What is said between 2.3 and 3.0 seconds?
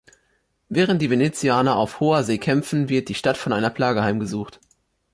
kämpfen,